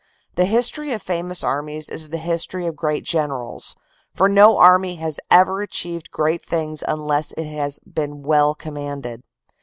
[0.33, 3.75] The history of famous armies is the history of great generals,
[4.15, 9.21] for no army has ever achieved great things unless it has been well com manded.